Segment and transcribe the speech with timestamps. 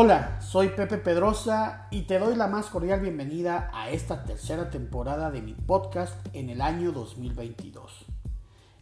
[0.00, 5.32] Hola, soy Pepe Pedrosa y te doy la más cordial bienvenida a esta tercera temporada
[5.32, 8.04] de mi podcast en el año 2022.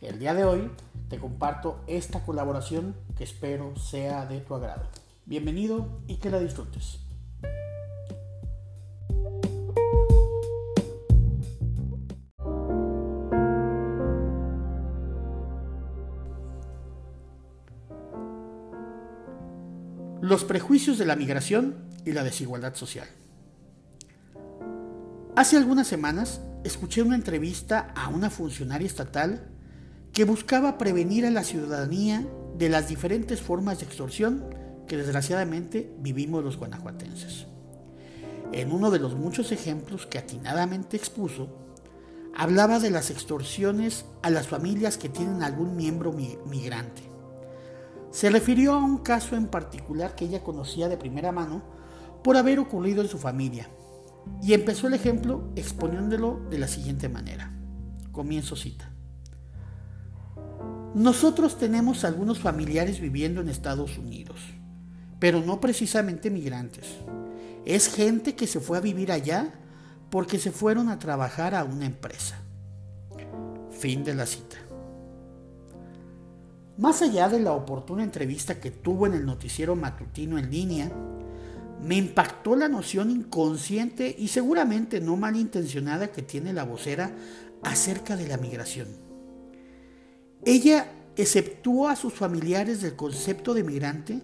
[0.03, 0.71] El día de hoy
[1.09, 4.83] te comparto esta colaboración que espero sea de tu agrado.
[5.25, 7.06] Bienvenido y que la disfrutes.
[20.23, 21.75] Los prejuicios de la migración
[22.07, 23.07] y la desigualdad social.
[25.37, 29.47] Hace algunas semanas escuché una entrevista a una funcionaria estatal
[30.15, 32.27] que buscaba prevenir a la ciudadanía
[32.57, 34.43] de las diferentes formas de extorsión
[34.89, 37.47] que desgraciadamente vivimos los guanajuatenses.
[38.53, 41.51] En uno de los muchos ejemplos que atinadamente expuso,
[42.35, 47.16] hablaba de las extorsiones a las familias que tienen algún miembro migrante
[48.11, 51.63] se refirió a un caso en particular que ella conocía de primera mano
[52.23, 53.69] por haber ocurrido en su familia
[54.43, 57.53] y empezó el ejemplo exponiéndolo de la siguiente manera.
[58.13, 58.91] Comienzo cita.
[60.95, 64.41] Nosotros tenemos algunos familiares viviendo en Estados Unidos,
[65.19, 66.87] pero no precisamente migrantes.
[67.67, 69.53] Es gente que se fue a vivir allá
[70.11, 72.41] porque se fueron a trabajar a una empresa.
[73.71, 74.57] Fin de la cita.
[76.79, 80.93] Más allá de la oportuna entrevista que tuvo en el noticiero matutino en línea,
[81.83, 87.13] me impactó la noción inconsciente y seguramente no malintencionada que tiene la vocera
[87.63, 88.89] acerca de la migración.
[90.45, 94.21] Ella exceptuó a sus familiares del concepto de migrante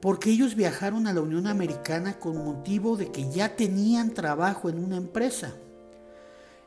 [0.00, 4.82] porque ellos viajaron a la Unión Americana con motivo de que ya tenían trabajo en
[4.82, 5.54] una empresa.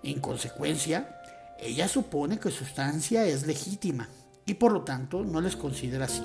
[0.03, 1.19] En consecuencia,
[1.59, 4.07] ella supone que su estancia es legítima
[4.47, 6.23] y por lo tanto no les considera así,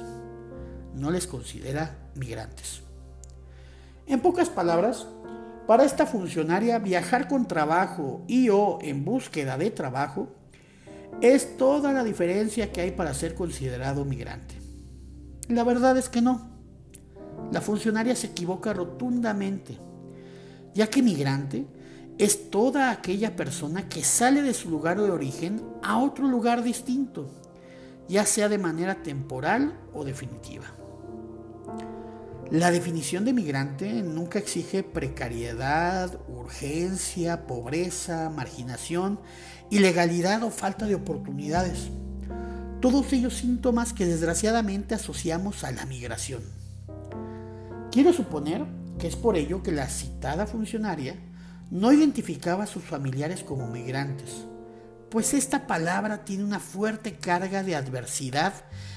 [0.95, 2.81] no les considera migrantes.
[4.06, 5.06] En pocas palabras,
[5.67, 10.28] para esta funcionaria viajar con trabajo y o en búsqueda de trabajo
[11.21, 14.55] es toda la diferencia que hay para ser considerado migrante.
[15.49, 16.49] La verdad es que no.
[17.50, 19.78] La funcionaria se equivoca rotundamente,
[20.75, 21.66] ya que migrante
[22.19, 27.41] es toda aquella persona que sale de su lugar de origen a otro lugar distinto
[28.08, 30.66] ya sea de manera temporal o definitiva.
[32.50, 39.20] La definición de migrante nunca exige precariedad, urgencia, pobreza, marginación,
[39.70, 41.88] ilegalidad o falta de oportunidades.
[42.82, 46.42] Todos ellos síntomas que desgraciadamente asociamos a la migración.
[47.90, 48.66] Quiero suponer
[48.98, 51.16] que es por ello que la citada funcionaria
[51.70, 54.46] no identificaba a sus familiares como migrantes,
[55.12, 58.55] pues esta palabra tiene una fuerte carga de adversidad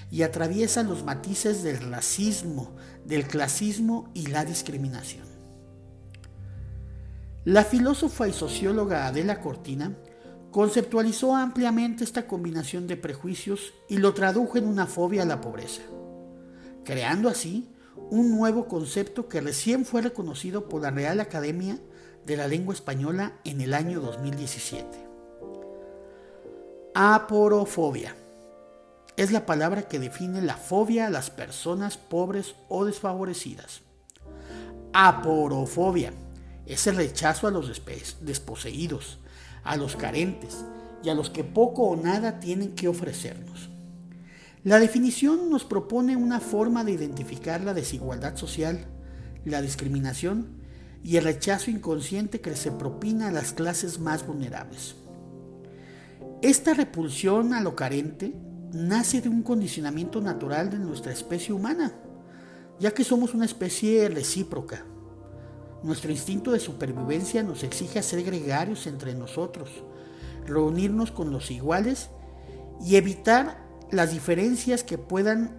[0.10, 5.26] y atraviesa los matices del racismo, del clasismo y la discriminación.
[7.44, 9.92] La filósofa y socióloga Adela Cortina
[10.52, 15.82] conceptualizó ampliamente esta combinación de prejuicios y lo tradujo en una fobia a la pobreza,
[16.86, 17.68] creando así
[18.10, 21.78] un nuevo concepto que recién fue reconocido por la Real Academia
[22.26, 25.05] de la Lengua Española en el año 2017.
[26.98, 28.16] Aporofobia.
[29.18, 33.82] Es la palabra que define la fobia a las personas pobres o desfavorecidas.
[34.94, 36.14] Aporofobia
[36.66, 37.82] es el rechazo a los
[38.22, 39.20] desposeídos,
[39.66, 40.64] a los carentes
[41.04, 43.70] y a los que poco o nada tienen que ofrecernos.
[44.64, 48.86] La definición nos propone una forma de identificar la desigualdad social,
[49.44, 50.62] la discriminación
[51.04, 54.96] y el rechazo inconsciente que se propina a las clases más vulnerables.
[56.46, 58.32] Esta repulsión a lo carente
[58.72, 61.92] nace de un condicionamiento natural de nuestra especie humana,
[62.80, 64.86] ya que somos una especie recíproca.
[65.82, 69.72] Nuestro instinto de supervivencia nos exige ser gregarios entre nosotros,
[70.46, 72.12] reunirnos con los iguales
[72.80, 75.58] y evitar las diferencias que puedan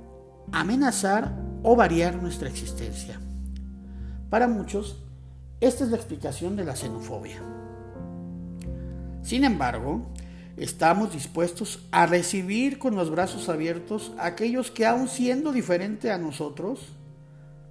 [0.53, 3.19] amenazar o variar nuestra existencia.
[4.31, 5.03] Para muchos,
[5.61, 7.43] esta es la explicación de la xenofobia.
[9.25, 10.13] Sin embargo,
[10.57, 16.19] estamos dispuestos a recibir con los brazos abiertos a aquellos que aun siendo diferente a
[16.19, 16.81] nosotros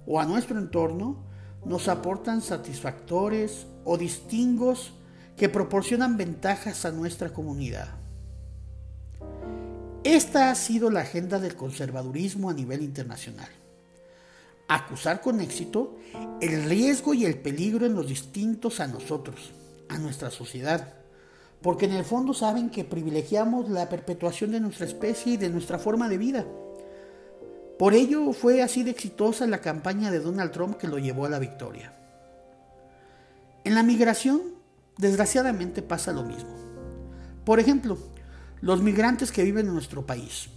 [0.06, 1.16] o a nuestro entorno,
[1.64, 4.92] nos aportan satisfactores o distingos
[5.36, 7.88] que proporcionan ventajas a nuestra comunidad.
[10.04, 13.48] Esta ha sido la agenda del conservadurismo a nivel internacional.
[14.68, 15.98] Acusar con éxito
[16.40, 19.50] el riesgo y el peligro en los distintos a nosotros,
[19.88, 20.94] a nuestra sociedad,
[21.66, 25.80] porque en el fondo saben que privilegiamos la perpetuación de nuestra especie y de nuestra
[25.80, 26.44] forma de vida.
[27.76, 31.28] Por ello fue así de exitosa la campaña de Donald Trump que lo llevó a
[31.28, 31.92] la victoria.
[33.64, 34.42] En la migración,
[34.96, 36.54] desgraciadamente pasa lo mismo.
[37.44, 37.98] Por ejemplo,
[38.60, 40.48] los migrantes que viven en nuestro país.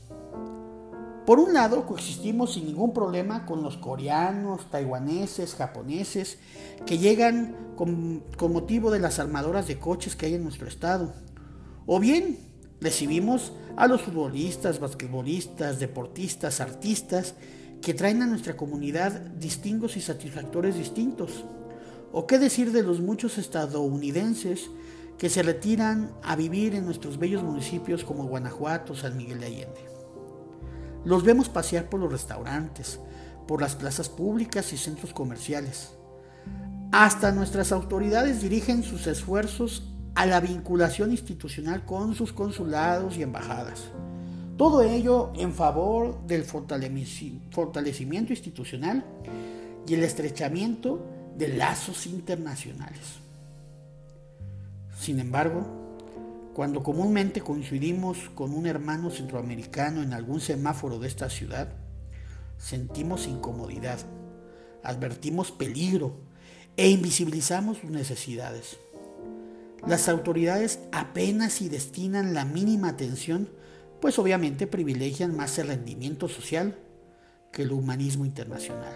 [1.30, 6.40] Por un lado, coexistimos sin ningún problema con los coreanos, taiwaneses, japoneses,
[6.88, 11.14] que llegan con, motivo de las armadoras de coches que hay en nuestro estado.
[11.86, 12.40] O bien,
[12.82, 17.36] recibimos a los futbolistas, basquetbolistas, deportistas, artistas,
[17.80, 21.46] que traen a nuestra comunidad distingos y satisfactores distintos.
[22.12, 24.72] ¿O qué decir de los muchos estadounidenses
[25.20, 29.89] que se retiran a vivir en nuestros bellos municipios como Guanajuato, San Miguel de Allende?
[31.06, 33.00] Los vemos pasear por los restaurantes,
[33.48, 35.92] por las plazas públicas y centros comerciales.
[36.92, 39.84] Hasta nuestras autoridades dirigen sus esfuerzos
[40.16, 43.86] a la vinculación institucional con sus consulados y embajadas.
[44.58, 49.06] Todo ello en favor del fortalecimiento institucional
[49.88, 51.06] y el estrechamiento
[51.38, 53.20] de lazos internacionales.
[55.00, 55.89] Sin embargo,
[56.54, 61.70] cuando comúnmente coincidimos con un hermano centroamericano en algún semáforo de esta ciudad,
[62.58, 64.00] sentimos incomodidad,
[64.84, 66.18] advertimos peligro
[66.76, 68.78] e invisibilizamos sus necesidades.
[69.88, 73.50] Las autoridades apenas si destinan la mínima atención,
[74.02, 76.78] pues obviamente privilegian más el rendimiento social
[77.52, 78.94] que el humanismo internacional.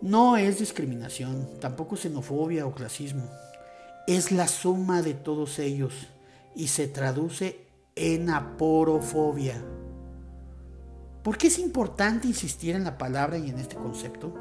[0.00, 3.28] No es discriminación, tampoco xenofobia o clasismo.
[4.06, 5.92] Es la suma de todos ellos
[6.54, 7.66] y se traduce
[7.96, 9.60] en aporofobia.
[11.24, 14.32] ¿Por qué es importante insistir en la palabra y en este concepto?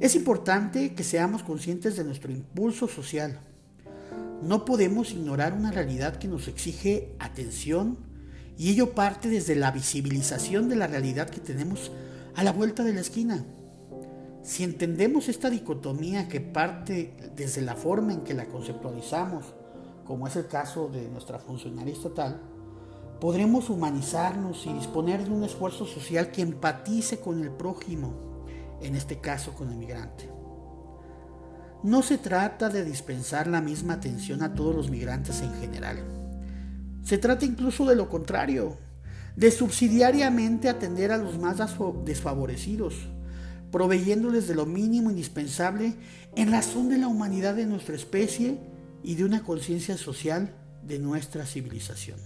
[0.00, 3.38] Es importante que seamos conscientes de nuestro impulso social.
[4.42, 7.96] No podemos ignorar una realidad que nos exige atención
[8.58, 11.92] y ello parte desde la visibilización de la realidad que tenemos
[12.34, 13.44] a la vuelta de la esquina.
[14.44, 19.54] Si entendemos esta dicotomía que parte desde la forma en que la conceptualizamos,
[20.04, 22.42] como es el caso de nuestra funcionaria estatal,
[23.22, 28.12] podremos humanizarnos y disponer de un esfuerzo social que empatice con el prójimo,
[28.82, 30.28] en este caso con el migrante.
[31.82, 36.04] No se trata de dispensar la misma atención a todos los migrantes en general.
[37.02, 38.76] Se trata incluso de lo contrario,
[39.36, 41.56] de subsidiariamente atender a los más
[42.04, 43.08] desfavorecidos,
[43.74, 45.96] proveyéndoles de lo mínimo indispensable
[46.36, 48.56] en razón de la humanidad de nuestra especie
[49.02, 50.54] y de una conciencia social
[50.84, 52.20] de nuestra civilización.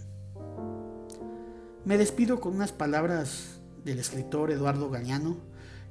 [1.86, 5.38] Me despido con unas palabras del escritor Eduardo Galeano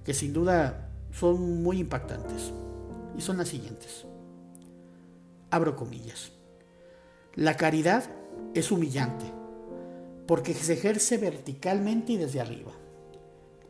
[0.05, 2.51] que sin duda son muy impactantes
[3.17, 4.05] y son las siguientes.
[5.49, 6.33] Abro comillas.
[7.33, 8.03] La caridad
[8.53, 9.25] es humillante
[10.27, 12.73] porque se ejerce verticalmente y desde arriba.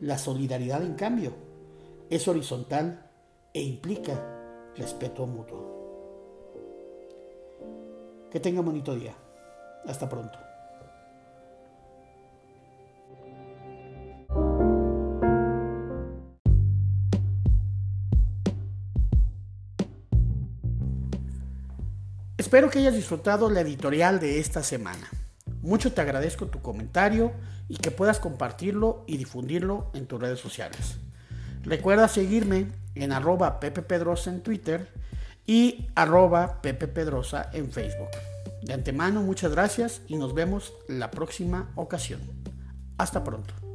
[0.00, 1.47] La solidaridad, en cambio,
[2.10, 3.06] es horizontal
[3.52, 5.76] e implica respeto mutuo.
[8.30, 9.14] Que tenga un bonito día.
[9.86, 10.38] Hasta pronto.
[22.36, 25.08] Espero que hayas disfrutado la editorial de esta semana.
[25.60, 27.32] Mucho te agradezco tu comentario
[27.68, 30.98] y que puedas compartirlo y difundirlo en tus redes sociales.
[31.62, 34.88] Recuerda seguirme en arroba Pepe Pedrosa en Twitter
[35.46, 38.10] y arroba Pepe Pedrosa en Facebook.
[38.62, 42.20] De antemano, muchas gracias y nos vemos la próxima ocasión.
[42.98, 43.67] Hasta pronto.